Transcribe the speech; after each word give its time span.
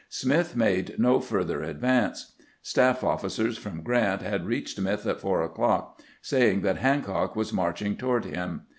Smith 0.09 0.55
made 0.55 0.97
no 0.97 1.19
further 1.19 1.61
advance. 1.61 2.31
Staff 2.63 3.03
officers 3.03 3.59
from 3.59 3.83
Grant 3.83 4.23
had 4.23 4.47
reached 4.47 4.77
Smith 4.77 5.05
at 5.05 5.19
four 5.19 5.43
o'clock, 5.43 6.01
saying 6.23 6.61
that 6.61 6.77
Hancock 6.77 7.35
was 7.35 7.53
march 7.53 7.83
ing 7.83 7.97
toward 7.97 8.25
him. 8.25 8.61